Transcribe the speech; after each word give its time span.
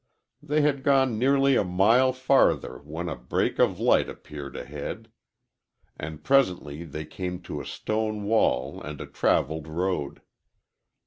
They 0.41 0.61
had 0.61 0.81
gone 0.81 1.19
nearly 1.19 1.55
a 1.55 1.63
mile 1.63 2.11
farther 2.11 2.79
when 2.79 3.07
a 3.07 3.15
break 3.15 3.59
of 3.59 3.79
light 3.79 4.09
appeared 4.09 4.55
ahead, 4.55 5.11
and 5.95 6.23
presently 6.23 6.83
they 6.85 7.05
came 7.05 7.39
to 7.43 7.61
a 7.61 7.67
stone 7.67 8.23
wall 8.23 8.81
and 8.81 8.99
a 8.99 9.05
traveled 9.05 9.67
road. 9.67 10.23